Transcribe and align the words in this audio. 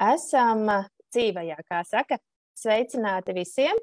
esam 0.00 0.66
dzīvajā, 1.12 1.60
kā 1.68 1.84
saka. 1.88 2.20
Sveicināti 2.58 3.36
visiem! 3.36 3.78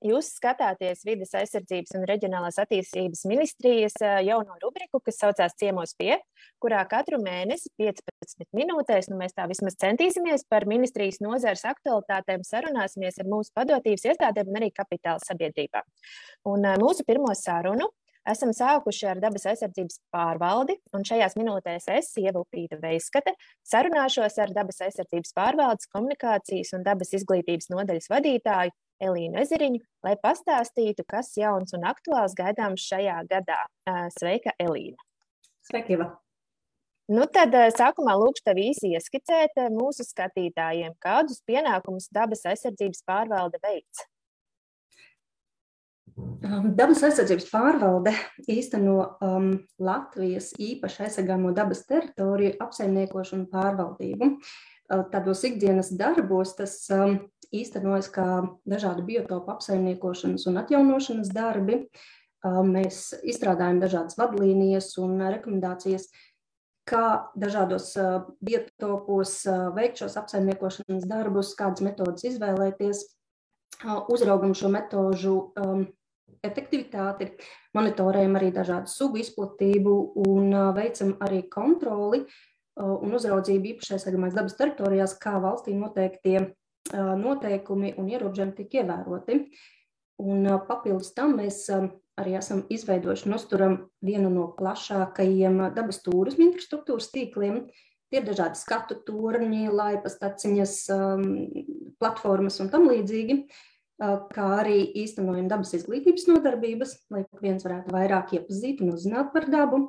Jūs 0.00 0.30
skatāties 0.38 1.02
vidas 1.04 1.34
aizsardzības 1.36 1.92
un 1.98 2.06
reģionālās 2.08 2.56
attīstības 2.62 3.26
ministrijas 3.28 3.98
jauno 4.24 4.56
rubriku, 4.62 4.96
kas 5.04 5.18
saucās 5.20 5.52
Ciemos 5.60 5.92
pie, 5.98 6.14
kurā 6.62 6.80
katru 6.88 7.18
mēnesi 7.20 7.68
15 7.76 8.48
minūtēs, 8.56 9.10
nu 9.12 9.18
mēs 9.20 9.36
tā 9.36 9.44
vismaz 9.50 9.76
centīsimies 9.82 10.46
par 10.48 10.64
ministrijas 10.64 11.20
nozares 11.20 11.66
aktualitātēm, 11.68 12.46
sarunāsimies 12.48 13.20
ar 13.20 13.28
mūsu 13.28 13.52
padotības 13.52 14.08
iestādēm 14.08 14.48
un 14.54 14.60
arī 14.62 14.72
kapitāla 14.72 15.20
sabiedrībā. 15.20 15.84
Un 16.48 16.64
mūsu 16.80 17.04
pirmo 17.04 17.36
sarunu 17.36 17.90
esam 18.30 18.52
sākuši 18.56 19.08
ar 19.10 19.20
dabas 19.22 19.46
aizsardzības 19.50 20.00
pārvaldi, 20.14 20.76
un 20.96 21.06
šajās 21.06 21.36
minūtēs 21.38 21.88
es, 21.94 22.10
Ievupīta 22.20 22.78
Veiskate, 22.82 23.36
sarunāšos 23.66 24.38
ar 24.42 24.52
dabas 24.56 24.82
aizsardzības 24.86 25.34
pārvaldes 25.36 25.90
komunikācijas 25.94 26.74
un 26.76 26.84
dabas 26.86 27.14
izglītības 27.16 27.70
nodaļas 27.72 28.10
vadītāju 28.12 28.74
Elīnu 29.06 29.40
Ezeriņu, 29.42 29.82
lai 30.06 30.14
pastāstītu, 30.22 31.04
kas 31.08 31.34
jauns 31.36 31.76
un 31.76 31.84
aktuāls 31.88 32.36
gaidāms 32.38 32.86
šajā 32.88 33.18
gadā. 33.30 33.58
Sveika, 34.16 34.56
Elīna! 34.62 34.96
Sveika, 35.66 35.92
Ieva! 35.92 36.12
Nu 37.06 37.22
tad 37.30 37.52
sākumā 37.76 38.16
lūkšu 38.18 38.42
tev 38.48 38.58
īsi 38.58 38.88
ieskicēt 38.96 39.60
mūsu 39.70 40.02
skatītājiem, 40.02 40.96
kādus 40.98 41.38
pienākumus 41.46 42.08
dabas 42.10 42.42
aizsardzības 42.50 43.04
pārvalde 43.06 43.60
veids. 43.62 44.02
Um, 46.16 46.70
dabas 46.72 47.02
aizsardzības 47.04 47.48
pārvalde 47.50 48.12
īsteno 48.48 48.96
um, 49.20 49.50
Latvijas 49.76 50.54
īpaši 50.56 51.02
aizsargāmo 51.04 51.50
dabas 51.52 51.82
teritoriju 51.84 52.54
apsaimniekošanu 52.64 53.50
pārvaldību. 53.52 54.30
Uh, 54.32 55.02
tādos 55.12 55.42
ikdienas 55.44 55.90
darbos 55.92 56.54
tas 56.56 56.78
um, 56.94 57.18
īstenojas 57.52 58.08
kā 58.14 58.28
dažādu 58.64 59.04
biotopu 59.04 59.52
apsaimniekošanas 59.56 60.46
un 60.48 60.56
atjaunošanas 60.62 61.34
darbi. 61.36 61.82
Uh, 61.84 62.62
mēs 62.64 63.10
izstrādājam 63.20 63.82
dažādas 63.84 64.16
vadlīnijas 64.16 64.94
un 65.02 65.20
rekomendācijas, 65.20 66.08
kā 66.88 67.26
dažādos 67.36 67.90
uh, 68.00 68.24
biotopos 68.40 69.42
uh, 69.50 69.68
veikt 69.76 70.00
šos 70.00 70.16
apsaimniekošanas 70.22 71.04
darbus, 71.12 71.52
kādas 71.60 71.84
metodas 71.84 72.24
izvēlēties. 72.32 73.04
Uh, 73.84 74.00
uzraugam 74.08 74.56
šo 74.56 74.72
metožu 74.72 75.36
um, 75.60 75.86
efektivitāti, 76.44 77.30
monitorējam 77.76 78.36
arī 78.38 78.50
dažādu 78.54 78.90
sugu 78.90 79.20
izplatību 79.22 79.96
un 80.26 80.52
veicam 80.76 81.14
arī 81.24 81.42
kontroli 81.52 82.24
un 82.76 83.16
uzraudzību 83.16 83.72
īpašais 83.72 83.96
aizsargāmās 83.96 84.36
dabas 84.36 84.56
teritorijās, 84.58 85.16
kā 85.20 85.36
valstī 85.40 85.76
noteiktie 85.76 86.52
noteikumi 86.92 87.94
un 87.98 88.10
ierobežojumi 88.12 88.56
tiek 88.58 88.80
ievēroti. 88.82 89.38
Un 90.22 90.46
papildus 90.68 91.12
tam 91.16 91.36
mēs 91.40 91.64
arī 92.16 92.36
esam 92.38 92.62
izveidojuši 92.72 93.26
un 93.28 93.36
uzturam 93.36 93.74
vienu 94.04 94.30
no 94.32 94.46
plašākajiem 94.56 95.58
dabas 95.76 96.00
turismu 96.04 96.50
infrastruktūras 96.50 97.10
tīkliem. 97.12 97.66
Tie 98.06 98.20
ir 98.20 98.28
dažādi 98.28 98.60
skatu 98.60 99.00
turņi, 99.04 99.66
laipas 99.72 100.16
taciņas, 100.20 100.76
platformas 101.98 102.60
un 102.62 102.70
tam 102.72 102.86
līdzīgi. 102.88 103.40
Uh, 103.40 103.64
kā 103.98 104.46
arī 104.58 104.82
īstenojam 105.02 105.48
dabas 105.48 105.72
izglītības 105.78 106.26
nodarbības, 106.28 106.92
lai 107.12 107.24
viens 107.40 107.64
varētu 107.64 107.94
vairāk 107.94 108.34
iepazīt 108.36 108.82
un 108.84 108.92
uzzināt 108.92 109.32
par 109.32 109.48
dabu, 109.52 109.86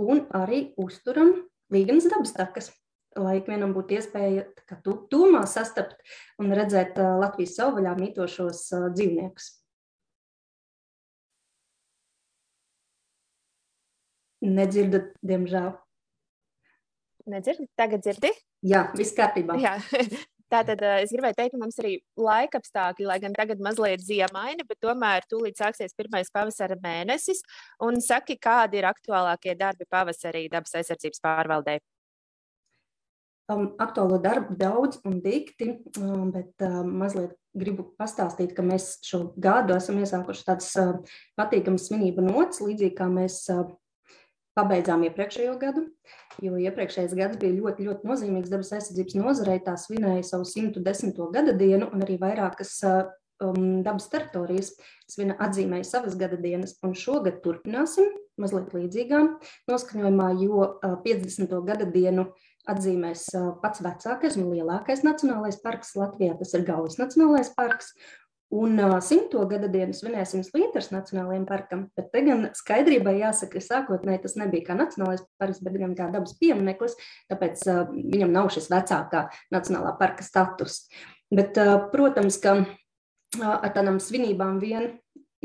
un 0.00 0.24
arī 0.34 0.70
uzturam 0.80 1.34
līganas 1.70 2.08
dabas 2.10 2.34
takas, 2.34 2.72
lai 3.18 3.38
ikvienam 3.38 3.74
būtu 3.74 3.98
iespēja 3.98 4.48
tu, 4.82 4.96
tūmā 5.10 5.44
sastapt 5.50 5.98
un 6.42 6.50
redzēt 6.54 6.98
Latvijas 6.98 7.56
savvaļā 7.58 7.94
mītošos 7.98 8.66
dzīvniekus. 8.96 9.54
Nedzirdat, 14.40 15.10
diemžēl. 15.20 15.74
Nedzirdi? 17.30 17.68
Tagad 17.76 18.02
dzirdi? 18.02 18.30
Jā, 18.66 18.86
viss 18.96 19.14
kārtībā. 19.14 19.58
Jā. 19.60 19.76
Tātad 20.50 20.80
es 20.98 21.12
gribēju 21.14 21.36
teikt, 21.38 21.52
ka 21.54 21.60
mums 21.60 21.78
arī 21.78 21.92
laika 22.18 22.58
apstākļi, 22.58 23.06
lai 23.06 23.20
gan 23.22 23.36
tagad 23.36 23.60
mazliet 23.62 24.02
ziemaini, 24.02 24.66
bet 24.66 24.80
tomēr 24.82 25.22
tūlīt 25.30 25.60
sāksies 25.60 25.94
pirmais 25.94 26.32
pavasara 26.34 26.74
mēnesis. 26.82 27.44
Un 27.86 28.00
saki, 28.02 28.34
kādi 28.42 28.80
ir 28.80 28.88
aktuālākie 28.90 29.54
darbi 29.58 29.86
pavasarī 29.90 30.48
dabas 30.50 30.74
aizsardzības 30.80 31.22
pārvaldē? 31.22 31.78
Um, 33.50 33.72
aktuālo 33.82 34.18
darbu 34.22 34.54
daudz 34.58 35.00
un 35.06 35.20
dikti, 35.22 35.72
um, 35.98 36.28
bet 36.34 36.62
um, 36.66 36.90
mazliet 37.00 37.32
gribu 37.58 37.88
pastāstīt, 37.98 38.52
ka 38.54 38.62
mēs 38.62 38.92
šo 39.06 39.24
gadu 39.42 39.74
esam 39.74 39.98
iesākuši 40.02 40.44
tādas 40.46 40.68
uh, 40.78 40.92
patīkamas 41.38 41.88
svinību 41.88 42.26
nots, 42.26 42.62
līdzīgi 42.62 42.94
kā 42.98 43.08
mēs 43.10 43.42
uh, 43.50 43.64
pabeidzām 44.60 45.06
iepriekšējo 45.08 45.56
gadu, 45.60 45.86
jo 46.44 46.58
iepriekšējais 46.60 47.16
gads 47.16 47.40
bija 47.40 47.56
ļoti, 47.56 47.86
ļoti 47.88 48.10
nozīmīgs 48.10 48.52
dabas 48.52 48.74
aizsardzības 48.76 49.16
nozarei. 49.18 49.58
Tā 49.64 49.76
svinēja 49.80 50.26
savu 50.34 50.46
110. 50.48 51.16
gada 51.34 51.56
dienu, 51.56 51.88
un 51.90 52.04
arī 52.04 52.18
vairākas 52.20 52.76
um, 53.40 53.80
dabas 53.86 54.08
teritorijas 54.12 54.74
svina 55.10 55.36
atzīmēja 55.40 55.88
savas 55.88 56.16
gada 56.20 56.38
dienas. 56.40 56.76
Un 56.86 56.94
šogad 56.98 57.40
turpināsim 57.44 58.12
mazliet 58.40 58.72
līdzīgā 58.76 59.24
noskaņojumā, 59.70 60.30
jo 60.44 60.62
uh, 60.68 60.96
50. 61.04 61.56
gada 61.66 61.88
dienu 61.88 62.30
atzīmēs 62.70 63.26
uh, 63.38 63.50
pats 63.62 63.82
vecākais 63.84 64.36
un 64.40 64.50
lielākais 64.52 65.04
nacionālais 65.06 65.60
parks 65.64 65.96
Latvijā. 65.98 66.36
Tas 66.38 66.54
ir 66.56 66.66
Gaujas 66.68 67.00
Nacionālais 67.00 67.52
parks. 67.56 67.94
Un 68.50 68.80
simto 69.06 69.44
gada 69.46 69.68
dienu 69.70 69.94
svinēsim 69.94 70.42
Slīters 70.42 70.88
Nacionālajiem 70.90 71.44
parkam, 71.46 71.84
bet 71.94 72.08
te 72.10 72.22
gan 72.26 72.48
skaidrībai 72.58 73.12
jāsaka, 73.20 73.60
ka 73.60 73.62
sākotnēji 73.62 74.24
tas 74.24 74.34
nebija 74.40 74.66
kā 74.66 74.74
nacionālais 74.78 75.22
parks, 75.38 75.60
bet 75.62 75.76
gan 75.78 75.94
kā 75.94 76.08
dabas 76.10 76.34
piemineklis, 76.40 76.96
tāpēc 77.30 77.62
viņam 77.94 78.34
nav 78.34 78.50
šis 78.50 78.66
vecākā 78.72 79.28
nacionālā 79.54 79.94
parka 80.00 80.26
status. 80.26 80.82
Bet, 81.30 81.54
protams, 81.94 82.40
ka 82.42 82.56
ar 83.38 83.70
tādām 83.70 84.02
svinībām 84.02 84.58
vien 84.58 84.96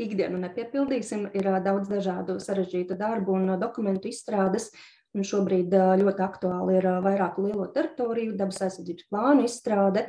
ikdienu 0.02 0.42
nepiepildīsim, 0.42 1.28
ir 1.38 1.52
daudz 1.62 1.86
dažādu 1.92 2.40
sarežģītu 2.42 2.98
darbu 2.98 3.38
un 3.38 3.54
dokumentu 3.60 4.10
izstrādes, 4.10 4.72
Un 5.16 5.24
šobrīd 5.24 5.72
ļoti 5.72 6.20
aktuāli 6.20 6.76
ir 6.76 6.86
vairāku 7.00 7.46
lielo 7.46 7.64
teritoriju, 7.72 8.34
dabas 8.36 8.60
aizsardzības 8.66 9.06
plānu 9.08 9.46
izstrāde, 9.48 10.02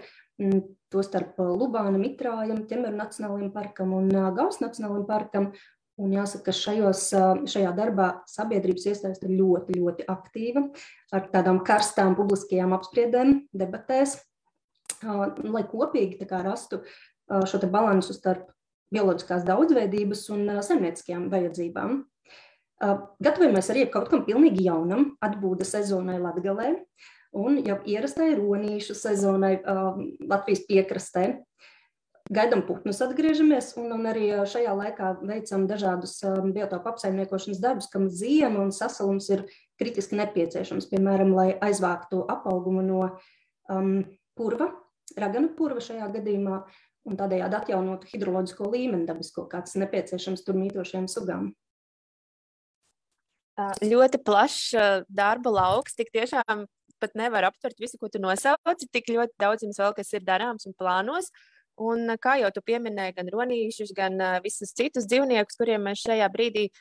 tostarp 0.93 1.39
Lubāna, 1.41 1.97
Mitrājam, 1.99 2.63
Ķemeru 2.69 2.95
Nacionālajiem 2.97 3.51
parkam 3.55 3.95
un 3.97 4.11
Gauss 4.37 4.61
Nacionālajiem 4.63 5.07
parkam. 5.09 5.51
Un 5.97 6.11
jāsaka, 6.13 6.51
ka 6.51 6.53
šajos, 6.53 7.07
šajā 7.49 7.71
darbā 7.73 8.19
sabiedrības 8.29 8.83
iesaiste 8.91 9.25
ir 9.25 9.31
ļoti, 9.39 9.79
ļoti 9.79 10.03
aktīva 10.13 10.61
ar 11.09 11.23
tādām 11.31 11.63
karstām 11.65 12.13
publiskajām 12.19 12.75
apspriedēm, 12.77 13.31
debatēs, 13.49 14.13
lai 15.01 15.63
kopīgi 15.71 16.27
kā, 16.29 16.43
rastu 16.45 16.83
šo 17.25 17.61
balansu 17.73 18.13
starp 18.13 18.51
bioloģiskās 18.93 19.41
daudzveidības 19.49 20.21
un 20.35 20.45
saimnieciskajām 20.61 21.31
vajadzībām. 21.33 21.97
Gatavojamies 22.77 23.73
arī 23.73 23.87
kaut 23.89 24.11
kam 24.13 24.21
pilnīgi 24.27 24.67
jaunam, 24.69 25.15
atbūda 25.25 25.65
sezonai 25.65 26.19
Latgalē 26.21 26.75
un 27.37 27.59
jau 27.65 27.77
ierastai 27.87 28.31
ronīšu 28.37 28.95
sezonai 28.97 29.57
um, 29.61 30.07
Latvijas 30.29 30.63
piekrastē. 30.67 31.27
Gaidām 32.27 32.65
putnus, 32.67 32.99
atgriežamies, 33.05 33.69
un, 33.79 33.93
un 33.95 34.09
arī 34.09 34.25
šajā 34.51 34.73
laikā 34.75 35.13
veicam 35.21 35.63
dažādus 35.69 36.17
um, 36.27 36.49
biotopu 36.55 36.91
apsaimniekošanas 36.91 37.61
darbus, 37.63 37.87
kam 37.93 38.09
ziema 38.11 38.65
un 38.65 38.73
sasalums 38.75 39.29
ir 39.31 39.45
kritiski 39.79 40.19
nepieciešams. 40.19 40.89
Piemēram, 40.91 41.31
lai 41.37 41.53
aizvāktu 41.69 42.25
apaugumu 42.27 42.83
no 42.83 43.05
um, 43.71 44.01
purva, 44.35 44.73
raganu 45.16 45.53
purva 45.55 45.83
šajā 45.83 46.09
gadījumā, 46.17 46.59
un 47.07 47.16
tādējādi 47.16 47.61
atjaunotu 47.61 48.11
hidroloģisko 48.11 48.73
līmeni 48.73 49.07
dabisko, 49.07 49.47
kāds 49.47 49.78
nepieciešams 49.79 50.43
tur 50.43 50.59
mītošajām 50.59 51.07
sugām. 51.11 51.53
Ļoti 53.81 54.19
plašs 54.22 54.75
darba 55.09 55.53
lauks. 55.55 55.95
Tik 55.97 56.11
tiešām 56.13 56.67
pat 57.02 57.16
nevar 57.20 57.49
aptvert 57.49 57.79
visu, 57.82 57.99
ko 58.02 58.09
tu 58.11 58.22
nosauci. 58.23 58.90
Tik 58.91 59.14
ļoti 59.14 59.38
daudz 59.41 59.66
jums 59.67 59.79
vēl 59.82 59.96
kas 59.97 60.14
ir 60.14 60.26
darāms 60.28 60.67
un 60.70 60.76
plānos. 60.78 61.32
Un, 61.78 62.09
kā 62.17 62.40
jau 62.41 62.49
tu 62.53 62.64
pieminēji, 62.66 63.20
gan 63.20 63.28
ronīšus, 63.29 63.94
gan 63.97 64.17
uh, 64.17 64.38
visus 64.41 64.73
citus 64.73 65.05
dzīvniekus, 65.05 65.59
kuriem 65.59 65.84
mēs 65.85 66.02
šajā 66.08 66.26
brīdī 66.34 66.72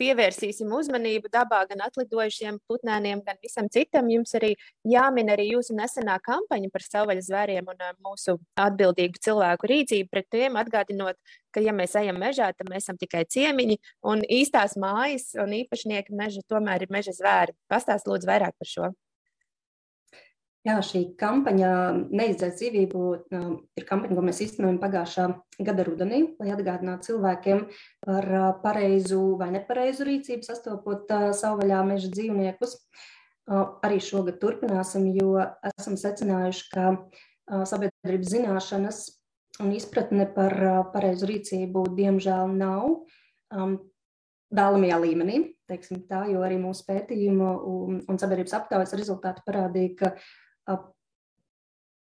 pievērsīsim 0.00 0.72
uzmanību 0.76 1.30
dabā, 1.32 1.62
gan 1.70 1.82
atlidojušiem 1.86 2.58
putnēniem, 2.68 3.22
gan 3.26 3.38
visam 3.44 3.68
citam. 3.72 4.08
Jums 4.12 4.34
arī 4.38 4.54
jāmin 4.88 5.32
arī 5.32 5.48
jūsu 5.50 5.76
nesenā 5.76 6.18
kampaņa 6.24 6.72
par 6.72 6.84
savvaļas 6.84 7.28
zvēriem 7.30 7.70
un 7.72 7.84
uh, 7.84 7.94
mūsu 8.04 8.38
atbildīgu 8.64 9.20
cilvēku 9.28 9.72
rīcību 9.72 10.12
pret 10.12 10.28
tiem, 10.32 10.60
atgādinot, 10.60 11.20
ka, 11.52 11.64
ja 11.64 11.76
mēs 11.76 11.96
ejam 12.00 12.20
mežā, 12.20 12.52
tad 12.56 12.72
mēs 12.72 12.86
esam 12.86 13.00
tikai 13.00 13.26
ciemiņi 13.32 13.80
un 14.08 14.24
īstās 14.24 14.76
mājas 14.80 15.34
un 15.42 15.52
īpašnieki 15.62 16.16
meža 16.16 16.44
tomēr 16.48 16.88
ir 16.88 16.96
meža 16.96 17.16
zvēri. 17.16 17.56
Pastāst 17.72 18.08
lūdzu 18.08 18.32
vairāk 18.32 18.56
par 18.56 18.72
šo. 18.72 18.96
Jā, 20.66 20.80
šī 20.82 21.00
kampaņa 21.20 21.70
neizdzēs 22.10 22.56
dzīvību 22.58 23.00
ir 23.78 23.84
kampaņa, 23.86 24.16
ko 24.18 24.22
mēs 24.26 24.40
īstenojam 24.42 24.80
pagājušā 24.82 25.26
gada 25.62 25.84
rudenī, 25.86 26.22
lai 26.40 26.48
atgādinātu 26.56 27.12
cilvēkiem 27.12 27.60
par 28.02 28.26
pareizu 28.64 29.20
vai 29.38 29.52
nepareizu 29.54 30.08
rīcību, 30.08 30.42
sastopot 30.42 31.12
savvaļā 31.38 31.84
meža 31.86 32.10
dzīvniekus. 32.10 32.74
Arī 33.86 34.00
šogad 34.02 34.40
turpināsim, 34.42 35.04
jo 35.14 35.36
esam 35.70 35.94
secinājuši, 36.00 36.64
ka 36.72 37.62
sabiedrības 37.70 38.32
zināšanas 38.32 39.02
un 39.62 39.70
izpratne 39.76 40.26
par 40.34 40.56
pareizu 40.96 41.28
rīcību 41.30 41.84
diemžēl 41.94 42.56
nav 42.56 42.88
vēlamajā 44.56 44.98
līmenī, 45.04 45.38
tā, 45.70 46.24
jo 46.32 46.42
arī 46.42 46.58
mūsu 46.58 46.88
pētījumu 46.90 47.52
un, 47.70 48.02
un 48.10 48.18
sabiedrības 48.18 48.56
aptaujas 48.58 48.96
rezultāti 48.98 49.46
parādīja, 49.46 49.94
ka 50.02 50.12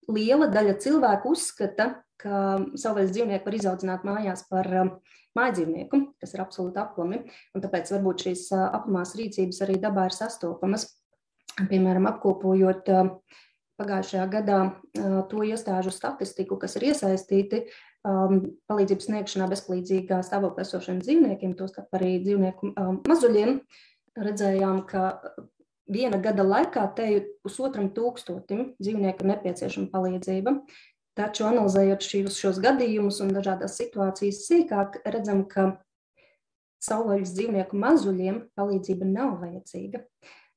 liela 0.08 0.48
daļa 0.52 0.76
cilvēku 0.82 1.32
uzskata, 1.34 1.90
ka 2.18 2.58
savvaļas 2.74 3.12
dzīvnieku 3.14 3.46
var 3.46 3.56
izaudzināt 3.58 4.06
mājās 4.06 4.46
par 4.50 4.66
mājdzīvnieku, 5.38 6.00
kas 6.18 6.32
ir 6.34 6.42
absolūti 6.42 6.80
aplami, 6.82 7.20
un 7.54 7.62
tāpēc 7.62 7.92
varbūt 7.94 8.24
šīs 8.26 8.48
aplamās 8.58 9.14
rīcības 9.18 9.60
arī 9.66 9.76
dabā 9.82 10.08
ir 10.08 10.16
sastopamas. 10.16 10.88
Piemēram, 11.58 12.08
apkopojot 12.10 12.90
pagājušajā 13.78 14.24
gadā 14.32 14.58
to 15.30 15.44
iestāžu 15.46 15.92
statistiku, 15.94 16.58
kas 16.58 16.74
ir 16.78 16.88
iesaistīti 16.90 17.64
palīdzības 18.02 19.08
sniegšanā 19.08 19.46
bezpalīdzīgā 19.52 20.20
stāvoklī 20.26 20.64
esošiem 20.64 20.98
dzīvniekiem, 21.02 21.54
tostarp 21.58 21.94
arī 21.98 22.16
dzīvnieku 22.24 22.72
mazuļiem, 23.06 23.58
redzējām, 24.18 24.82
ka 24.90 25.02
viena 25.88 26.20
gada 26.22 26.44
laikā 26.46 26.84
te 26.96 27.08
ir 27.16 27.26
pusotram 27.42 27.90
tūkstotim 27.96 28.74
dzīvnieku 28.78 29.26
nepieciešama 29.28 29.90
palīdzība. 29.92 30.54
Taču, 31.18 31.48
analizējot 31.48 32.04
šos, 32.06 32.38
šos 32.38 32.58
gadījumus 32.62 33.18
un 33.24 33.32
dažādas 33.34 33.74
situācijas 33.80 34.44
sīkāk, 34.46 35.00
redzam, 35.10 35.42
ka 35.50 35.72
savvaļas 36.84 37.32
dzīvnieku 37.34 37.78
mazuļiem 37.78 38.44
palīdzība 38.58 39.08
nav 39.08 39.40
vajadzīga. 39.40 40.04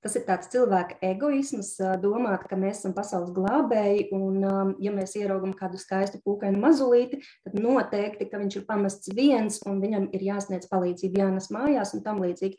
Tas 0.02 0.16
ir 0.18 0.24
tāds 0.26 0.50
cilvēka 0.50 0.96
egoisms, 1.06 1.76
domāt, 2.02 2.48
ka 2.50 2.58
mēs 2.58 2.80
esam 2.80 2.94
pasaules 2.98 3.30
glābēji, 3.36 4.08
un, 4.18 4.40
ja 4.82 4.94
mēs 4.94 5.14
ieraugam 5.20 5.54
kādu 5.58 5.78
skaistu 5.78 6.18
pūkainu 6.26 6.58
mazulīti, 6.62 7.20
tad 7.46 7.58
noteikti, 7.62 8.26
ka 8.32 8.42
viņš 8.42 8.58
ir 8.58 8.66
pamests 8.70 9.14
viens, 9.14 9.60
un 9.70 9.78
viņam 9.84 10.08
ir 10.18 10.26
jāsniedz 10.26 10.72
palīdzība, 10.72 11.22
jānes 11.22 11.52
mājās 11.54 11.94
un 11.94 12.02
tam 12.06 12.22
līdzīgi. 12.26 12.58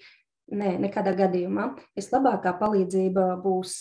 Nē, 0.52 0.74
nekādā 0.82 1.14
gadījumā. 1.16 1.70
Vislabākā 1.96 2.52
palīdzība 2.60 3.30
būs 3.40 3.78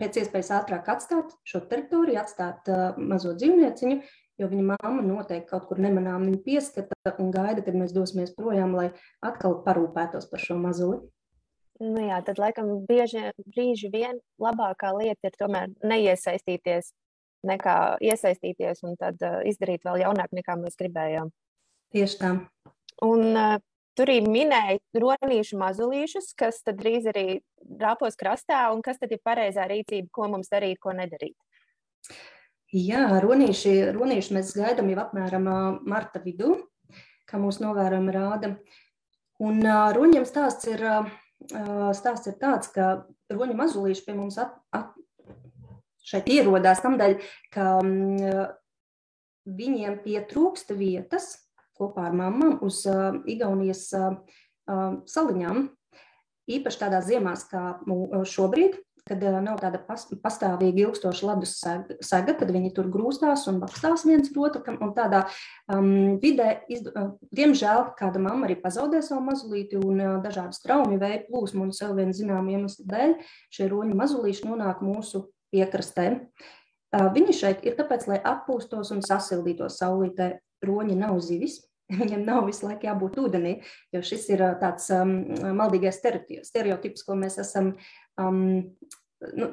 pēc 0.00 0.22
iespējas 0.22 0.52
ātrāk 0.56 0.88
atstāt 0.88 1.34
šo 1.44 1.60
teritoriju, 1.68 2.16
atstāt 2.22 2.70
mazo 2.96 3.34
dzīvnieciņu, 3.36 3.98
jo 4.40 4.48
viņa 4.48 4.66
mamma 4.70 5.04
noteikti 5.04 5.50
kaut 5.50 5.66
kur 5.68 5.80
nemanām 5.84 6.24
viņu 6.24 6.40
pieskata 6.46 7.14
un 7.20 7.28
gaida, 7.34 7.60
kad 7.66 7.76
mēs 7.76 7.92
dosimies 7.92 8.32
projām, 8.36 8.72
lai 8.78 8.88
atkal 9.20 9.58
parūpētos 9.66 10.30
par 10.30 10.40
šo 10.40 10.56
mazuli. 10.62 11.02
Nu 11.80 12.00
jā, 12.04 12.18
tad 12.24 12.40
laikam 12.40 12.72
bieži 12.88 13.30
brīži 13.54 13.88
vien 13.92 14.18
labākā 14.40 14.92
lieta 14.98 15.30
ir 15.30 15.36
tomēr 15.40 15.70
neiesaistīties, 15.80 16.92
nekā 17.48 17.76
iesaistīties 18.04 18.84
un 18.84 18.98
tad 19.00 19.20
uh, 19.24 19.40
izdarīt 19.48 19.86
vēl 19.88 20.02
jaunāk, 20.02 20.32
nekā 20.36 20.58
mēs 20.60 20.76
gribējām. 20.80 21.32
Tieši 21.96 22.18
tā. 22.20 22.34
Un 23.04 23.24
uh, 23.32 23.56
Tur 24.00 24.08
arī 24.08 24.22
minēja 24.24 24.78
ronīšu 24.96 25.58
mazulīšus, 25.60 26.30
kas 26.32 26.62
tad 26.64 26.78
drīz 26.80 27.04
arī 27.10 27.24
rāpos 27.82 28.14
krastā, 28.16 28.62
un 28.72 28.80
kas 28.80 28.96
tad 28.96 29.10
ir 29.12 29.18
pareizā 29.20 29.66
rīcība, 29.68 30.08
ko 30.16 30.28
mums 30.32 30.48
darīt, 30.48 30.78
ko 30.80 30.94
nedarīt. 30.96 31.36
Jā, 32.72 33.02
ronīši, 33.20 33.74
ronīši 33.92 34.38
mēs 34.38 34.54
gaidām 34.56 34.88
jau 34.88 35.02
apmēram 35.02 35.50
marta 35.84 36.22
vidū, 36.24 36.54
kā 37.28 37.42
mūsu 37.42 37.66
novērojumi 37.66 38.14
rāda. 38.16 38.50
Un 39.44 39.60
roņiem 39.68 40.24
stāsts 40.24 40.70
ir, 40.72 40.86
stāsts 42.00 42.32
ir 42.32 42.40
tāds, 42.40 42.72
ka 42.72 43.02
roņu 43.28 43.58
mazulīši 43.60 44.06
pie 44.08 44.16
mums 44.16 44.40
at, 44.40 44.56
at, 44.72 44.96
šeit 46.00 46.32
ierodās 46.32 46.80
tamdēļ, 46.80 47.20
ka 47.52 47.68
viņiem 49.60 50.00
pietrūksta 50.08 50.80
vietas, 50.80 51.34
kopā 51.80 52.10
ar 52.10 52.16
mamām 52.16 52.60
uz 52.66 52.84
uh, 52.88 53.18
Igaunijas 53.24 53.88
uh, 53.96 54.20
saliņām. 55.10 55.66
Īpaši 56.50 56.80
tādās 56.80 57.06
ziemās 57.06 57.44
kā 57.50 57.64
šobrīd, 58.26 58.78
kad 59.10 59.22
nav 59.42 59.58
tāda 59.62 59.80
pastāvīga, 60.22 60.84
ilgstoša 60.84 61.26
ledus 61.28 61.54
sega, 62.06 62.34
kad 62.38 62.50
viņi 62.52 62.70
tur 62.76 62.90
grūstās 62.92 63.46
un 63.50 63.60
bakstās 63.62 64.04
viens 64.06 64.30
otru. 64.30 64.62
Un 64.76 64.92
tādā 64.96 65.24
um, 65.72 66.18
vidē, 66.22 66.62
izd... 66.70 66.90
diemžēl, 67.34 67.90
kāda 67.98 68.22
mamma 68.22 68.48
arī 68.48 68.58
pazaudē 68.60 69.02
savu 69.04 69.24
mazulīti 69.30 69.80
un 69.80 70.02
uh, 70.02 70.16
dažādu 70.24 70.56
straumju 70.56 71.00
veidu 71.02 71.26
plūsmu 71.30 71.68
un 71.68 71.74
sev 71.76 71.96
vien 71.98 72.14
zināmu 72.16 72.54
iemeslu 72.56 72.86
dēļ, 72.90 73.16
šie 73.54 73.70
roņu 73.72 73.98
mazulīši 73.98 74.46
nonāk 74.48 74.84
mūsu 74.84 75.26
piekrastē. 75.54 76.10
Uh, 76.90 77.08
viņi 77.14 77.36
šeit 77.42 77.66
ir 77.66 77.78
tāpēc, 77.78 78.06
lai 78.10 78.20
atpūstos 78.22 78.94
un 78.94 79.02
sasildītos 79.06 79.80
saulītē. 79.82 80.36
Roņi 80.60 80.92
nav 80.92 81.14
zivis, 81.24 81.54
Viņam 81.90 82.24
nav 82.26 82.46
visu 82.48 82.68
laiku 82.68 82.88
jābūt 82.88 83.18
ūdenī, 83.22 83.56
jo 83.94 84.02
šis 84.06 84.28
ir 84.34 84.44
tāds 84.62 84.88
um, 84.94 85.14
maldīgais 85.58 85.98
stereotips, 86.46 87.04
ko 87.06 87.16
mēs 87.18 87.40
esam 87.42 87.72
um, 88.20 88.40
nu, 89.34 89.50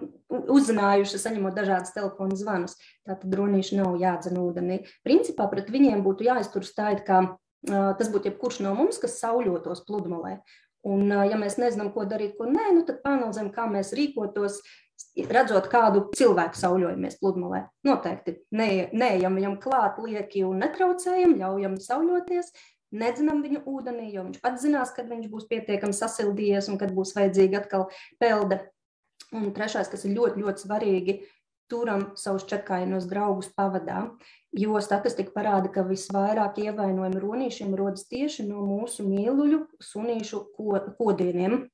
uzzinājuši, 0.53 1.21
saņemot 1.23 1.57
dažādas 1.57 1.95
telefonu 1.95 2.37
zvanus. 2.39 2.77
Tātad 3.07 3.27
dronīši 3.33 3.81
nav 3.81 3.97
jādzen 4.01 4.37
ūdenī. 4.41 4.83
Principā 5.07 5.49
pret 5.51 5.71
viņiem 5.73 6.05
būtu 6.05 6.29
jāizturas 6.29 6.73
tā, 6.77 6.93
it 6.97 7.03
kā 7.07 7.23
uh, 7.25 7.91
tas 7.97 8.13
būtu 8.13 8.31
jebkurš 8.31 8.61
no 8.67 8.77
mums, 8.77 9.01
kas 9.01 9.19
sauļotos 9.23 9.85
pludmalē. 9.89 10.39
Un, 10.87 11.09
ja 11.09 11.35
mēs 11.39 11.57
nezinām, 11.59 11.89
ko 11.91 12.05
darīt, 12.07 12.37
ko 12.37 12.45
nē, 12.47 12.69
nu, 12.77 12.83
tad 12.87 13.01
panelzēm, 13.03 13.49
kā 13.51 13.65
mēs 13.67 13.89
rīkotos, 13.97 14.61
redzot 15.25 15.67
kādu 15.71 16.05
cilvēku 16.17 16.59
sauļojamies 16.59 17.19
pludmalē. 17.21 17.63
Noteikti 17.87 18.37
neejam 18.51 19.37
viņam 19.37 19.59
klāt 19.63 19.99
lieki 20.03 20.43
un 20.47 20.61
netraucējam, 20.63 21.37
ļaujam 21.39 21.77
sauļoties, 21.81 22.51
nedzinām 22.97 23.41
viņu 23.43 23.63
ūdenī, 23.67 24.11
jo 24.13 24.27
viņš 24.27 24.41
pats 24.43 24.63
zinās, 24.63 24.93
kad 24.95 25.09
viņš 25.11 25.29
būs 25.31 25.47
pietiekami 25.49 25.95
sasildījies 25.95 26.69
un 26.71 26.79
kad 26.81 26.93
būs 26.95 27.15
vajadzīga 27.17 27.63
atkal 27.63 27.87
pelde. 28.21 28.61
Un 29.35 29.49
trešais, 29.51 29.89
kas 29.91 30.05
ir 30.07 30.13
ļoti, 30.15 30.39
ļoti 30.39 30.63
svarīgi, 30.63 31.17
turam 31.67 32.11
savus 32.15 32.45
četrkājienos 32.47 33.09
draugus 33.09 33.49
pavadā, 33.51 34.05
jo 34.55 34.79
statistika 34.83 35.33
parāda, 35.35 35.71
ka 35.73 35.83
visvairāk 35.87 36.61
ievainojumi 36.63 37.19
ronīšiem 37.19 37.75
rodas 37.75 38.07
tieši 38.07 38.47
no 38.47 38.63
mūsu 38.63 39.03
mīluļu 39.07 39.65
sunīšu 39.83 40.43
kodieniem. 40.95 41.65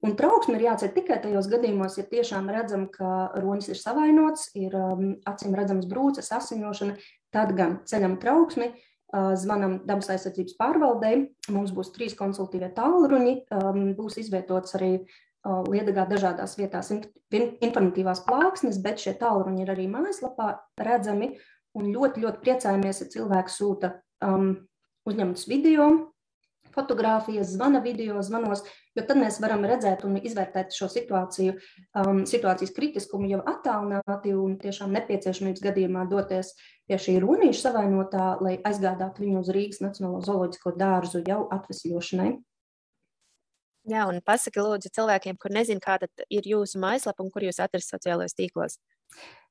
Un 0.00 0.14
trauksme 0.16 0.56
ir 0.56 0.64
jāceļ 0.64 0.92
tikai 0.96 1.18
tajos 1.20 1.48
gadījumos, 1.52 1.98
ja 2.00 2.06
tiešām 2.08 2.46
redzam, 2.48 2.86
ka 2.88 3.30
roņas 3.36 3.68
ir 3.68 3.80
savainots, 3.80 4.46
ir 4.56 4.72
um, 4.76 5.10
acīm 5.28 5.56
redzams 5.58 5.88
brūces, 5.90 6.30
asiņošana, 6.32 6.94
tad 7.36 7.52
gan 7.58 7.74
ceļam 7.88 8.14
trauksmi, 8.22 8.70
uh, 8.70 9.34
zvanam 9.36 9.82
dabas 9.84 10.08
aizsardzības 10.14 10.56
pārvaldei. 10.56 11.26
Mums 11.52 11.74
būs 11.76 11.92
trīs 11.92 12.16
konsultīvie 12.16 12.70
tālruņi, 12.78 13.34
um, 13.58 13.82
būs 13.98 14.16
izvietots 14.24 14.78
arī 14.80 14.94
uh, 15.02 15.60
Liedagā 15.68 16.06
dažādās 16.08 16.56
vietās 16.56 16.88
informatīvās 16.96 18.24
plāksnes, 18.24 18.80
bet 18.80 19.04
šie 19.04 19.18
tālruņi 19.20 19.66
ir 19.66 19.74
arī 19.76 19.84
mājaslapā 19.92 20.54
redzami. 20.80 21.34
Un 21.76 21.92
ļoti, 21.92 22.24
ļoti 22.24 22.40
priecājamies, 22.42 23.04
ja 23.04 23.12
cilvēki 23.12 23.52
sūta 23.52 23.92
um, 24.24 24.54
uzņemtus 25.06 25.44
video, 25.52 25.90
fotografijas, 26.74 27.52
zvana 27.54 27.80
video, 27.84 28.20
zvanos, 28.22 28.64
jo 28.96 29.04
tad 29.06 29.20
mēs 29.20 29.40
varam 29.42 29.64
redzēt 29.68 30.04
un 30.08 30.18
izvērtēt 30.20 30.74
šo 30.76 30.90
situāciju, 30.92 31.56
um, 32.02 32.22
situācijas 32.28 32.74
kritiskumu 32.76 33.30
jau 33.30 33.40
attālināti 33.52 34.34
un 34.36 34.58
tiešām 34.60 34.92
nepieciešamības 34.98 35.64
gadījumā 35.64 36.06
doties 36.10 36.54
pie 36.88 36.98
šī 36.98 37.18
runīša 37.24 37.68
savainotā, 37.68 38.34
lai 38.42 38.58
aizgādātu 38.66 39.24
viņu 39.24 39.44
uz 39.44 39.50
Rīgas 39.54 39.82
Nacionālo 39.84 40.22
zooloģisko 40.26 40.76
dārzu 40.78 41.24
jau 41.26 41.44
atvesļošanai. 41.58 42.32
Jā, 43.88 44.02
un 44.10 44.18
pasaki 44.24 44.60
lūdzu 44.60 44.90
cilvēkiem, 44.92 45.36
kur 45.40 45.50
nezin, 45.54 45.78
kāda 45.80 46.06
ir 46.28 46.42
jūsu 46.46 46.78
mājaslapa 46.82 47.22
un 47.24 47.30
kur 47.32 47.42
jūs 47.46 47.60
atrast 47.64 47.90
sociālajos 47.94 48.34
tīklos. 48.36 48.76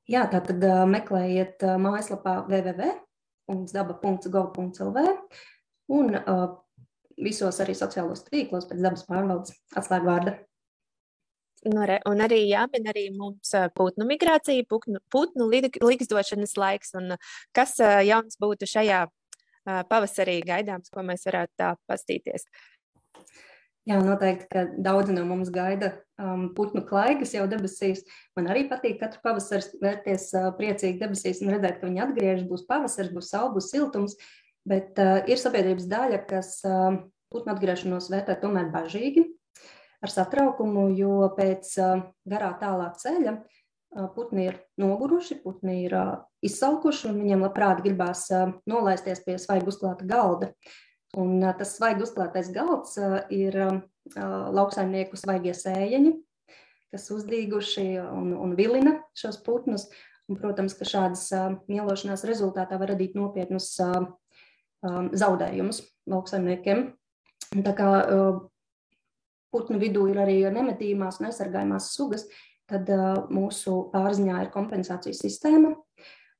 Jā, 0.09 0.27
tā 0.29 0.39
tad 0.45 0.63
uh, 0.65 0.85
meklējiet 0.89 1.63
uh, 1.65 1.77
mājaslapā 1.81 2.33
www.daba.gov.lv 2.49 4.97
un 5.89 6.15
uh, 6.15 6.21
visos 7.23 7.59
arī 7.63 7.75
sociālos 7.77 8.25
tīklos 8.27 8.69
pēc 8.69 8.81
dabas 8.83 9.05
pārvaldes 9.07 9.55
atslēgvārda. 9.79 10.38
Nu, 11.67 11.83
re, 11.83 11.97
un 12.07 12.23
arī 12.23 12.45
jāmin 12.47 12.88
arī 12.88 13.09
mums 13.11 13.51
putnu 13.75 14.07
migrācija, 14.07 14.63
putnu, 14.69 15.01
putnu 15.11 15.49
līgzdošanas 15.51 16.55
laiks, 16.55 16.93
un 16.95 17.17
kas 17.55 17.75
jauns 18.07 18.39
būtu 18.39 18.69
šajā 18.69 19.03
pavasarī 19.91 20.39
gaidāms, 20.47 20.91
ko 20.93 21.03
mēs 21.03 21.27
varētu 21.27 21.59
tā 21.59 21.73
pastīties. 21.89 22.47
Jā, 23.89 23.97
noteikti, 24.05 24.45
ka 24.51 24.65
daudzi 24.85 25.15
no 25.15 25.23
mums 25.25 25.49
gaida 25.53 25.93
um, 26.21 26.49
putnu 26.53 26.83
klaigas 26.85 27.31
jau 27.33 27.45
debesīs. 27.49 28.03
Man 28.38 28.49
arī 28.51 28.67
patīk 28.69 28.99
katru 29.01 29.21
pavasari 29.23 29.79
vērties 29.81 30.27
uh, 30.38 30.49
priecīgi 30.57 30.99
debesīs 31.01 31.39
un 31.41 31.55
redzēt, 31.55 31.79
ka 31.79 31.88
viņi 31.88 32.03
atgriežas, 32.03 32.45
būs 32.51 32.67
pavasaris, 32.69 33.13
būs 33.15 33.31
saule, 33.31 33.55
būs 33.55 33.71
siltums. 33.73 34.17
Bet 34.69 34.99
uh, 35.01 35.19
ir 35.29 35.39
sabiedrības 35.41 35.88
daļa, 35.89 36.23
kas 36.29 36.59
uh, 36.67 36.99
putnu 37.33 37.53
atgriešanos 37.55 38.09
vērtē 38.11 38.35
tomēr 38.41 38.69
bažīgi, 38.73 39.25
ar 40.03 40.13
satraukumu, 40.13 40.89
jo 40.97 41.29
pēc 41.38 41.71
uh, 41.81 42.03
garā 42.29 42.51
tālā 42.61 42.91
ceļa 42.99 43.33
uh, 43.39 44.09
putni 44.15 44.49
ir 44.51 44.59
noguruši, 44.81 45.39
putni 45.43 45.83
ir 45.88 45.95
uh, 45.97 46.11
izsalkuši 46.45 47.09
un 47.09 47.23
viņiem 47.23 47.47
labprāt 47.47 47.81
gribās 47.85 48.27
uh, 48.33 48.53
nolaisties 48.69 49.23
pie 49.25 49.39
svaigu 49.41 49.73
uzklāta 49.73 50.07
galda. 50.09 50.53
Un 51.17 51.41
tas 51.41 51.71
svaigi 51.73 52.03
uzklātais 52.05 52.51
galds 52.53 52.91
ir 53.33 53.55
lauksaimnieku 54.13 55.17
svaigie 55.17 55.55
sējeņi, 55.57 56.11
kas 56.93 57.07
uzdīguši 57.15 57.88
un, 58.03 58.35
un 58.38 58.53
vilina 58.53 58.99
šos 59.17 59.41
putnus. 59.41 59.88
Un, 60.29 60.38
protams, 60.38 60.75
ka 60.77 60.85
šādas 60.85 61.23
mielošanās 61.65 62.21
rezultātā 62.29 62.77
var 62.77 62.91
radīt 62.93 63.15
nopietnus 63.17 63.71
zaudējumus 64.83 65.83
lauksaimniekiem. 66.09 66.86
Tā 67.65 67.74
kā 67.77 67.89
putnu 69.53 69.79
vidū 69.81 70.05
ir 70.12 70.19
arī 70.21 70.41
nemetīmās 70.53 71.19
un 71.19 71.29
aizsargājumās 71.29 71.91
sugas, 71.95 72.27
tad 72.69 72.89
mūsu 73.33 73.89
pārziņā 73.93 74.43
ir 74.43 74.51
kompensācijas 74.53 75.24
sistēma. 75.25 75.74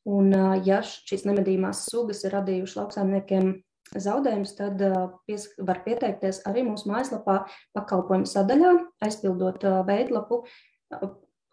Un, 0.10 0.32
ja 0.66 0.80
šīs 0.86 1.26
nemedījumās 1.28 1.84
sugas 1.90 2.24
ir 2.24 2.34
radījušas 2.38 2.78
lauksaimniekiem 2.80 3.52
zaudējumus, 3.98 4.54
tad 4.58 4.82
pies, 5.28 5.50
var 5.66 5.82
pieteikties 5.86 6.44
arī 6.50 6.64
mūsu 6.68 6.90
mājaslapā 6.92 7.42
pakalpojumu 7.78 8.30
sadaļā, 8.30 8.76
aizpildot 9.06 9.66
veidlapu 9.90 10.44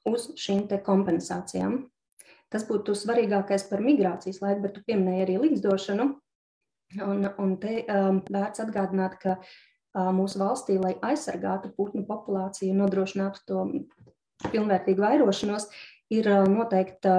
uz 0.07 0.29
šīm 0.39 0.69
kompensācijām. 0.85 1.87
Tas 2.53 2.63
būtu 2.69 2.95
svarīgākais 2.95 3.67
par 3.71 3.83
migrācijas 3.83 4.39
laiku, 4.45 4.63
bet 4.63 4.77
tu 4.77 4.85
pieminēji 4.87 5.25
arī 5.25 5.39
līdzdošanu. 5.43 6.13
Un, 7.03 7.27
un 7.43 7.57
te 7.61 7.81
um, 7.91 8.21
vērts 8.31 8.63
atgādināt, 8.63 9.17
ka 9.23 9.39
uh, 9.41 10.13
mūsu 10.15 10.39
valstī, 10.39 10.77
lai 10.79 10.95
aizsargātu 11.05 11.73
putnu 11.77 12.05
populāciju 12.07 12.73
un 12.73 12.85
nodrošinātu 12.85 13.43
to 13.49 13.65
pilnvērtīgu 14.53 15.03
vairošanos, 15.03 15.67
ir 16.15 16.31
uh, 16.31 16.45
noteikta, 16.51 17.17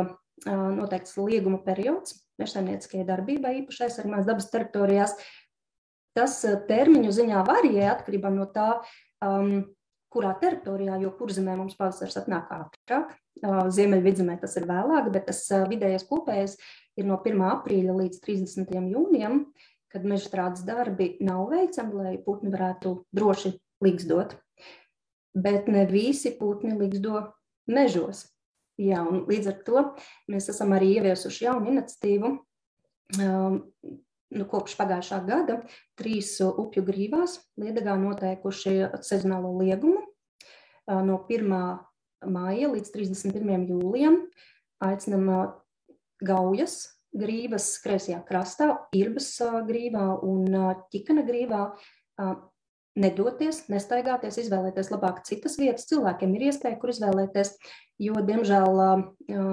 uh, 0.48 0.70
noteikts 0.78 1.18
lieguma 1.20 1.60
periods, 1.66 2.16
mežsaimnieciskajai 2.42 3.06
darbībai 3.08 3.58
īpaši 3.62 3.88
aizsargāmās 3.88 4.28
dabas 4.28 4.50
teritorijās. 4.54 5.16
Tas 6.18 6.40
eh, 6.50 6.58
termiņu 6.70 7.14
ziņā 7.14 7.44
varijē 7.46 7.92
atkarībā 7.92 8.32
no 8.34 8.48
tā, 8.54 8.80
um, 9.26 9.68
kurā 10.14 10.32
teritorijā, 10.42 10.98
jo 11.02 11.12
kurzemē 11.18 11.58
mums 11.60 11.78
pavasaris 11.78 12.18
atnāk 12.22 12.50
ātrāk. 12.56 13.14
Uh, 13.44 13.68
Ziemeļvidzemē 13.74 14.40
tas 14.42 14.56
ir 14.58 14.66
vēlāk, 14.70 15.12
bet 15.14 15.28
tas 15.30 15.44
uh, 15.54 15.68
vidējais 15.70 16.08
kopējais 16.10 16.56
ir 16.98 17.08
no 17.08 17.20
1. 17.24 17.44
aprīļa 17.52 17.96
līdz 18.02 18.22
30. 18.26 18.74
jūnijam, 18.92 19.46
kad 19.94 20.06
meža 20.08 20.28
strādes 20.28 20.66
darbi 20.68 21.14
nav 21.24 21.48
veicami, 21.54 21.96
lai 21.96 22.16
putni 22.24 22.52
varētu 22.54 22.94
droši 23.16 23.54
līgzdot. 23.84 24.36
Bet 25.38 25.70
ne 25.70 25.86
visi 25.90 26.34
putni 26.40 26.74
līgzdo 26.78 27.22
mežos. 27.70 28.26
Jā, 28.78 29.02
un 29.06 29.24
līdz 29.30 29.52
ar 29.52 29.62
to 29.66 29.84
mēs 30.30 30.50
esam 30.54 30.74
arī 30.78 30.98
ieviesuši 30.98 31.48
jaunu 31.48 31.72
iniciatīvu. 31.74 32.34
Um, 33.18 33.62
nu, 34.36 34.46
kopš 34.52 34.76
pagājušā 34.78 35.22
gada 35.26 35.62
trīs 35.98 36.34
upju 36.44 36.84
grīvās 36.86 37.38
Lietuvā 37.58 37.96
noteikuši 38.02 38.74
sezonālo 39.06 39.54
liegumu 39.62 40.02
uh, 40.04 41.00
no 41.08 41.22
1. 41.32 41.48
māja 42.28 42.74
līdz 42.74 42.92
31. 42.94 43.70
jūlijam. 43.72 44.20
Aicinam 44.84 45.32
uh, 45.32 45.46
gaujas 46.24 46.80
grīvas 47.18 47.70
kreisajā 47.84 48.20
krastā, 48.28 48.74
Irbas 48.96 49.32
grīvā 49.68 50.10
un 50.26 50.46
Ķikana 50.92 51.24
grīvā 51.28 51.64
nedoties, 52.98 53.64
nestaigāties, 53.72 54.40
izvēlēties 54.42 54.90
labāk 54.90 55.22
citas 55.28 55.58
vietas. 55.62 55.86
Cilvēkiem 55.90 56.34
ir 56.36 56.48
iespēja, 56.50 56.80
kur 56.82 56.92
izvēlēties, 56.92 57.54
jo, 58.02 58.18
diemžēl, 58.26 58.82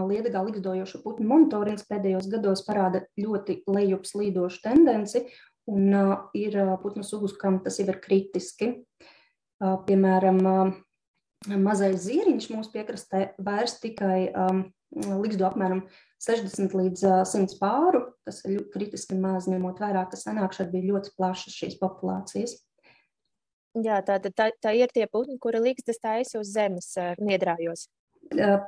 liedagā 0.08 0.44
likstojošo 0.46 1.02
putnu 1.04 1.28
monitorings 1.28 1.84
pēdējos 1.88 2.30
gados 2.32 2.64
parāda 2.66 3.04
ļoti 3.20 3.62
lejupslīdošu 3.68 4.64
tendenci, 4.64 5.26
un 5.70 5.92
ir 6.36 6.56
putnu 6.82 7.04
sugas, 7.04 7.36
kam 7.40 7.60
tas 7.64 7.78
jau 7.80 7.88
ir 7.92 8.00
kritiski. 8.04 8.72
Piemēram, 9.60 10.40
mazais 11.48 12.00
zīriņš 12.04 12.48
mūsu 12.52 12.72
piekrastē 12.72 13.26
vairs 13.44 13.78
tikai 13.84 14.32
liksto 14.94 15.46
apmēram 15.48 15.84
60 16.24 16.76
līdz 16.78 17.06
100 17.30 17.58
pāru. 17.60 18.04
Tas 18.24 18.40
ir 18.48 18.64
kritiski 18.72 19.16
maz, 19.20 19.48
ņemot 19.50 19.82
vērā, 19.82 20.06
ka 20.10 20.20
senāk 20.20 20.56
šeit 20.56 20.72
bija 20.72 20.94
ļoti 20.94 21.12
plašas 21.18 21.56
šīs 21.56 21.76
populācijas. 21.80 22.56
Jā, 23.74 23.98
tā, 24.06 24.20
tā, 24.22 24.52
tā 24.62 24.72
ir 24.78 24.92
tie 24.94 25.08
putni, 25.10 25.36
kuri 25.42 25.60
līgstas 25.64 25.98
taisa 26.02 26.38
uz 26.38 26.52
zemes 26.54 26.92
niedrājos. 27.18 27.88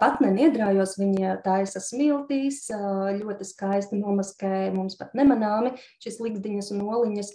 Pat 0.01 0.19
neniedrājos, 0.21 0.97
viņa 1.01 1.39
taisa 1.45 1.81
smiltīs, 1.81 2.67
ļoti 3.17 3.47
skaisti 3.49 3.97
nomaskē, 3.99 4.69
mums 4.75 4.99
pat 4.99 5.15
nemanāmi 5.17 5.73
šīs 6.05 6.19
līgsdiņas 6.21 6.73
un 6.75 6.83
oliņas, 6.85 7.33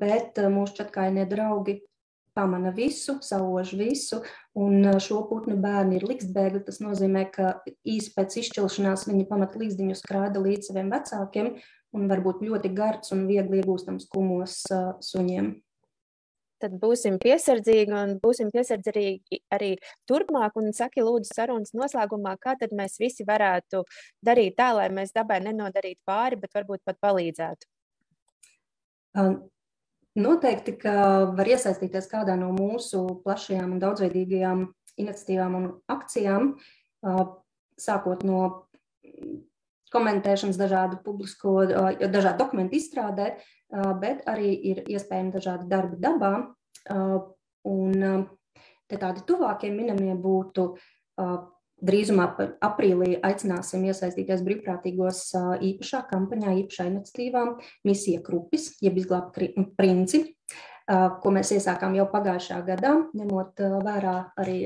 bet 0.00 0.40
mūsu 0.50 0.80
čatkainie 0.80 1.28
draugi 1.30 1.78
pamana 2.34 2.72
visu, 2.74 3.16
sauž 3.22 3.74
visu, 3.78 4.20
un 4.58 4.98
šo 5.02 5.22
putnu 5.30 5.56
bērni 5.62 5.98
ir 6.00 6.06
likstbēgli. 6.08 6.64
Tas 6.66 6.80
nozīmē, 6.84 7.26
ka 7.34 7.58
īsi 7.86 8.14
pēc 8.16 8.38
izšķilšanās 8.42 9.06
viņi 9.10 9.28
pamat 9.30 9.58
līgsdiņu 9.60 9.98
skrāda 10.00 10.42
līdz 10.42 10.70
saviem 10.70 10.90
vecākiem 10.94 11.54
un 11.94 12.08
varbūt 12.10 12.42
ļoti 12.46 12.72
gards 12.74 13.14
un 13.14 13.28
viegli 13.30 13.62
iegūstams 13.62 14.10
kumos 14.10 14.64
suņiem 15.04 15.54
tad 16.64 16.76
būsim 16.80 17.18
piesardzīgi 17.22 17.92
un 17.92 18.16
būsim 18.22 18.50
piesardzīgi 18.54 19.40
arī 19.54 19.74
turpmāk. 20.08 20.56
Un 20.60 20.72
saki, 20.76 21.04
lūdzu, 21.04 21.32
sarunas 21.36 21.74
noslēgumā, 21.76 22.36
kā 22.40 22.56
tad 22.60 22.74
mēs 22.76 22.96
visi 23.02 23.26
varētu 23.28 23.84
darīt 24.24 24.56
tā, 24.60 24.70
lai 24.78 24.88
mēs 24.94 25.14
dabai 25.16 25.40
nenodarītu 25.44 26.00
pāri, 26.08 26.40
bet 26.40 26.56
varbūt 26.56 26.84
pat 26.88 27.00
palīdzētu. 27.04 27.68
Noteikti, 30.14 30.76
ka 30.78 30.94
var 31.34 31.48
iesaistīties 31.50 32.06
kādā 32.10 32.36
no 32.38 32.52
mūsu 32.54 33.00
plašajām 33.24 33.72
un 33.74 33.80
daudzveidīgajām 33.82 34.60
iniciatīvām 35.02 35.56
un 35.58 35.66
akcijām, 35.90 36.52
sākot 37.82 38.22
no 38.22 38.44
komentēšanas, 39.94 40.58
dažādu 40.58 41.00
publisko, 41.02 41.56
dažādu 41.98 42.38
dokumentu 42.44 42.78
izstrādē, 42.78 43.32
bet 44.02 44.22
arī 44.30 44.54
ir 44.70 44.84
iespējami 44.86 45.34
dažādi 45.34 45.68
darbi 45.70 45.98
dabā. 46.02 46.32
Un 47.64 48.24
te 48.90 49.00
tādi 49.00 49.26
tuvākie 49.26 49.72
minamie 49.74 50.14
būtu 50.14 50.68
drīzumā 51.84 52.28
aprīlī 52.64 53.18
aicināsim 53.24 53.84
iesaistīties 53.88 54.44
brīvprātīgos 54.46 55.24
īpašā 55.70 56.04
kampaņā, 56.10 56.54
īpašā 56.64 56.88
iniciatīvā 56.90 57.44
Misija 57.88 58.22
Krupis, 58.24 58.70
jeb 58.84 58.96
izglābt 59.00 59.36
princi, 59.78 60.24
ko 60.88 61.32
mēs 61.32 61.52
iesākām 61.56 61.96
jau 61.96 62.06
pagājušā 62.12 62.60
gadā, 62.66 62.94
ņemot 63.16 63.62
vērā 63.84 64.16
arī 64.40 64.58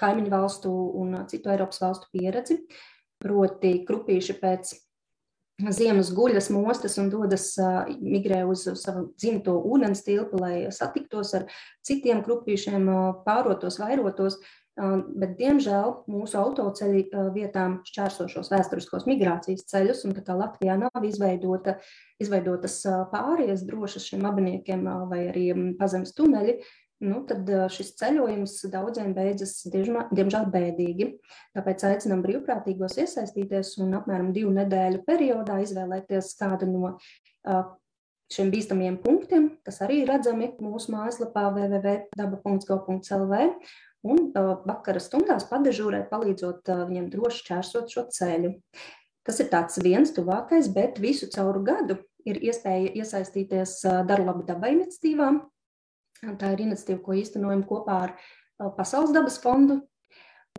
kaimiņu 0.00 0.32
valstu 0.32 0.72
un 1.00 1.22
citu 1.30 1.52
Eiropas 1.54 1.80
valstu 1.84 2.10
pieredzi. 2.12 2.60
Proti, 3.24 3.78
krupīši 3.88 4.34
pēc 4.36 4.74
ziemas 5.72 6.10
guļas 6.12 6.50
mostas 6.52 6.98
un 7.00 7.08
dodas 7.12 7.54
migrē 8.02 8.42
uz 8.50 8.66
savu 8.80 9.06
dzimto 9.14 9.54
ūdens 9.70 10.02
tilpu, 10.04 10.40
lai 10.42 10.66
satiktos 10.74 11.30
ar 11.38 11.46
citiem 11.86 12.24
krupīšiem, 12.26 12.90
pārotos, 13.24 13.78
vairotos. 13.80 14.40
Bet, 14.74 15.36
diemžēl, 15.38 15.92
mūsu 16.10 16.34
autoceļi 16.40 17.04
vietām 17.36 17.76
šķērso 17.86 18.24
šos 18.32 18.48
vēsturiskos 18.50 19.04
migrācijas 19.06 19.68
ceļus, 19.70 20.00
un 20.08 20.16
tā 20.16 20.24
kā 20.26 20.34
Latvijā 20.34 20.74
nav 20.80 21.04
izveidota, 21.06 21.76
izveidotas 22.18 22.80
pārējas 23.12 23.62
drošas 23.68 24.08
šiem 24.10 24.26
abiniekiem 24.26 24.82
vai 25.12 25.20
arī 25.28 25.44
pazemes 25.78 26.10
tuneļi, 26.18 26.56
nu, 27.06 27.22
tad 27.28 27.46
šis 27.70 27.94
ceļojums 28.00 28.56
daudziem 28.72 29.14
beidzas 29.14 29.62
diemžēl 29.70 30.50
bēdīgi. 30.50 31.08
Tāpēc 31.54 31.86
aicinām 31.92 32.26
brīvprātīgos 32.26 32.98
iesaistīties 33.04 33.76
un 33.84 33.94
apmēram 34.00 34.34
divu 34.34 34.50
nedēļu 34.58 35.06
periodā 35.06 35.62
izvēlēties 35.62 36.34
kādu 36.42 36.66
no 36.72 36.96
šiem 38.34 38.50
bīstamiem 38.50 38.98
punktiem, 39.04 39.52
kas 39.62 39.78
arī 39.86 40.02
redzami 40.08 40.50
mūsu 40.58 40.90
mājaslapā 40.96 41.46
www.daba.gov.lv 41.54 43.34
un 44.04 44.28
vakara 44.68 45.00
stundās 45.02 45.48
padežūrēt, 45.48 46.10
palīdzot 46.12 46.70
viņiem 46.88 47.08
droši 47.12 47.48
čērsot 47.48 47.90
šo 47.92 48.06
ceļu. 48.12 48.54
Tas 49.24 49.40
ir 49.40 49.48
tāds 49.52 49.80
viens 49.80 50.12
tuvākais, 50.12 50.68
bet 50.72 51.00
visu 51.00 51.30
cauru 51.32 51.64
gadu 51.64 51.98
ir 52.28 52.42
iespēja 52.44 52.92
iesaistīties 53.00 53.80
Daru 54.08 54.28
labu 54.28 54.44
dabai 54.48 54.74
iniciatīvām, 54.76 55.40
Tā 56.22 56.54
ir 56.54 56.62
iniciatīva, 56.64 57.02
ko 57.04 57.16
īstenojam 57.18 57.64
kopā 57.68 57.98
ar 58.06 58.14
Pasaules 58.78 59.12
dabas 59.14 59.36
fondu. 59.42 59.82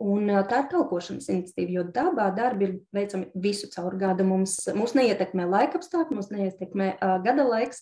Un 0.04 0.28
tā 0.28 0.58
ir 0.60 0.66
kalpošanas 0.68 1.30
iniciatīva, 1.32 1.72
jo 1.78 1.84
dabā 1.88 2.26
darbi 2.36 2.66
ir 2.66 2.74
veicami 2.92 3.30
visu 3.40 3.70
caur 3.72 3.96
gadu. 3.96 4.26
Mums, 4.28 4.58
mums 4.76 4.92
neietekmē 4.98 5.46
laika 5.48 5.80
apstākļi, 5.80 6.18
mums 6.18 6.28
neietekmē 6.34 6.90
uh, 6.98 7.14
gada 7.24 7.46
laiks. 7.48 7.80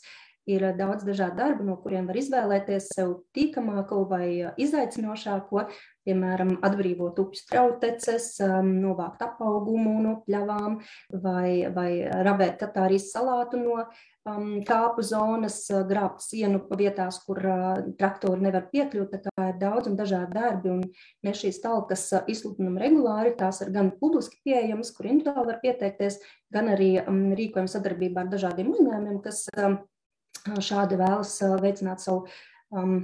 Ir 0.51 0.65
daudz 0.77 1.07
dažādu 1.07 1.39
darbu, 1.39 1.65
no 1.65 1.79
kuriem 1.81 2.05
var 2.11 2.19
izvēlēties 2.21 2.91
sev 2.93 3.15
tīkamāko 3.33 4.03
vai 4.11 4.27
izaicinošāko, 4.61 5.63
piemēram, 6.05 6.59
atbrīvot 6.69 7.23
upju 7.23 7.41
strauteces, 7.41 8.27
novākt 8.67 9.25
apaugumu 9.25 9.95
no 10.05 10.19
pļavām 10.27 10.83
vai, 11.25 11.71
vai 11.73 11.91
rabēt 12.29 12.59
tatārijas 12.61 13.09
salātu 13.15 13.63
no 13.63 13.79
um, 14.29 14.59
kāpu 14.67 15.05
zonas, 15.05 15.63
uh, 15.73 15.81
grābt 15.89 16.21
sienu 16.25 16.63
vietās, 16.77 17.21
kur 17.25 17.41
uh, 17.41 17.81
traktori 17.99 18.45
nevar 18.45 18.69
piekļūt. 18.73 19.17
Tā 19.25 19.33
kā 19.33 19.49
ir 19.53 19.59
daudz 19.61 19.91
un 19.91 19.97
dažādi 19.99 20.37
darbi, 20.37 20.75
un 20.75 20.85
mēs 21.25 21.41
šīs 21.45 21.63
talkas 21.65 22.07
izsludinām 22.31 22.79
regulāri. 22.81 23.35
Tās 23.39 23.63
ir 23.65 23.73
gan 23.75 23.93
publiski 24.01 24.41
pieejamas, 24.45 24.93
kur 24.97 25.09
individuāli 25.11 25.53
var 25.53 25.61
pieteikties, 25.65 26.21
gan 26.55 26.71
arī 26.75 26.93
um, 27.05 27.27
rīkojam 27.37 27.71
sadarbībā 27.71 28.25
ar 28.25 28.33
dažādiem 28.37 28.73
uzņēmumiem, 28.75 29.21
kas 29.25 29.47
um, 29.57 29.81
šādi 30.45 30.99
vēlas 31.01 31.37
uh, 31.45 31.57
veicināt 31.63 32.03
savu 32.05 32.25
um, 32.75 32.99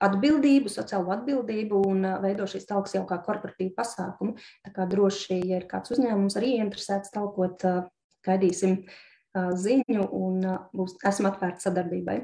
atbildību, 0.00 0.72
sociālo 0.72 1.12
atbildību 1.14 1.82
un 1.90 2.04
uh, 2.04 2.18
veido 2.22 2.48
šīs 2.50 2.68
talkas 2.68 2.96
jau 2.96 3.04
kā 3.08 3.20
korporatīvu 3.24 3.74
pasākumu. 3.76 4.36
Tā 4.66 4.74
kā 4.76 4.88
droši, 4.90 5.40
ja 5.48 5.60
ir 5.60 5.68
kāds 5.70 5.94
uzņēmums 5.96 6.36
arī 6.40 6.56
interesēts 6.58 7.14
talkot, 7.14 7.64
uh, 7.68 7.86
gaidīsim 8.26 8.82
ziņu 9.30 10.08
un 10.10 10.42
būs, 10.74 10.96
esmu 11.06 11.28
atvērta 11.30 11.62
sadarbībai. 11.62 12.16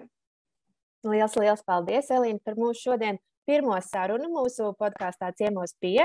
Lielas, 1.07 1.37
liels 1.39 1.63
paldies, 1.63 2.09
Elīna, 2.11 2.43
par 2.43 2.57
mūsu 2.59 2.89
šodien 2.89 3.21
pirmo 3.47 3.77
sarunu 3.85 4.29
mūsu 4.33 4.73
podkāstā 4.81 5.31
ciemos 5.39 5.77
pie. 5.83 6.01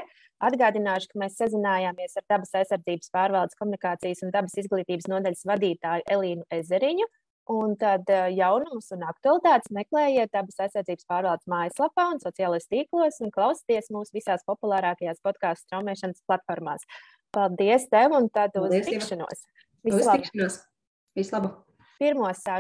Atgādināšu, 0.46 1.10
ka 1.12 1.22
mēs 1.24 1.40
sazinājāmies 1.42 2.20
ar 2.22 2.28
dabas 2.30 2.54
aizsardzības 2.62 3.10
pārvaldes 3.14 3.58
komunikācijas 3.60 4.22
un 4.26 4.34
dabas 4.34 4.54
izglītības 4.62 5.10
nodaļas 5.10 5.48
vadītāju 5.50 6.08
Elīnu 6.16 6.46
Ezeriņu. 6.60 7.10
Un 7.50 7.74
tad 7.80 8.06
jaunumus 8.36 8.92
un 8.94 9.02
aktualitātes 9.10 9.72
meklējiet 9.74 10.30
dabas 10.34 10.60
aizsardzības 10.62 11.08
pārvaldes 11.10 11.50
mājaslapā 11.50 12.06
un 12.14 12.22
sociālajos 12.22 12.70
tīklos 12.70 13.18
un 13.26 13.34
klausieties 13.34 13.90
mūsu 13.90 14.14
visās 14.20 14.46
populārākajās 14.46 15.24
podkāstu 15.26 15.66
straumēšanas 15.66 16.22
platformās. 16.30 16.86
Paldies 17.34 17.90
tev 17.90 18.14
un 18.14 18.30
tad 18.30 18.56
uz 18.62 18.78
tikšanos! 18.86 19.46
Visu 19.88 20.06
labu! 20.06 20.30
Vislabāk! 21.18 21.58
Pirmo 22.02 22.30
sarunu 22.34 22.50